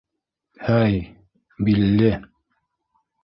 —Һәй, 0.69 0.95
Билле! 1.67 2.09